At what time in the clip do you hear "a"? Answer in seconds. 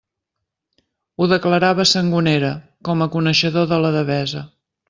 3.07-3.09